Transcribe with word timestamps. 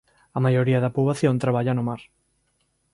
A 0.37 0.39
maioría 0.45 0.79
da 0.83 0.93
poboación 0.95 1.41
traballa 1.43 1.75
no 1.77 1.83
mar. 1.89 2.01